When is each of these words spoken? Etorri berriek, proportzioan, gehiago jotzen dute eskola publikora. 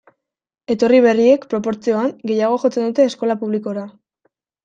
Etorri 0.75 1.01
berriek, 1.05 1.43
proportzioan, 1.51 2.09
gehiago 2.31 2.57
jotzen 2.65 2.89
dute 2.89 3.07
eskola 3.11 3.37
publikora. 3.45 3.87